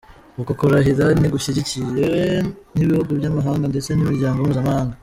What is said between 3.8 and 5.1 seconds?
n’imiryango mpuzamahanga.